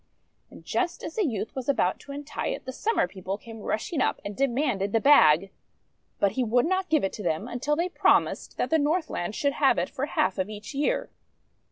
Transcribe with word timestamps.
And 0.49 0.65
just 0.65 1.03
as 1.03 1.13
the 1.15 1.27
youth 1.27 1.53
was 1.55 1.69
about 1.69 1.99
to 1.99 2.11
untie 2.11 2.47
it, 2.47 2.65
the 2.65 2.71
Summer 2.71 3.07
People 3.07 3.37
came 3.37 3.59
rushing 3.59 4.01
up, 4.01 4.19
and 4.25 4.35
de 4.35 4.47
manded 4.47 4.93
the 4.93 4.99
bag. 4.99 5.51
But 6.17 6.31
he 6.31 6.43
would 6.43 6.65
not 6.65 6.89
give 6.89 7.03
it 7.03 7.13
to 7.13 7.23
them, 7.23 7.47
until 7.47 7.75
they 7.75 7.87
promised 7.87 8.57
that 8.57 8.71
the 8.71 8.79
Northland 8.79 9.35
should 9.35 9.53
have 9.53 9.77
it 9.77 9.91
for 9.91 10.07
half 10.07 10.39
of 10.39 10.49
each 10.49 10.73
year. 10.73 11.11